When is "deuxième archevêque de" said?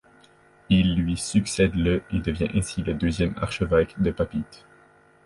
2.95-4.09